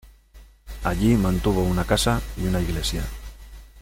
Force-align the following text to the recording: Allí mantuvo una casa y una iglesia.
Allí 0.83 1.15
mantuvo 1.15 1.61
una 1.61 1.85
casa 1.85 2.23
y 2.35 2.47
una 2.47 2.59
iglesia. 2.59 3.03